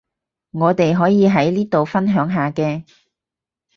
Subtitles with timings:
[0.49, 2.85] 我哋可以喺呢度分享下嘅